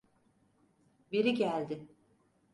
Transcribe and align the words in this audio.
Biri 1.11 1.33
geldi. 1.33 1.87